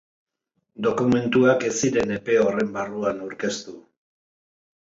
Dokumentuak 0.85 1.67
ez 1.69 1.73
ziren 1.81 2.13
epe 2.17 2.39
horren 2.47 2.73
barruan 2.79 3.23
aurkeztu. 3.27 3.79